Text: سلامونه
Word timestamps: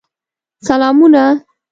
سلامونه 0.67 1.25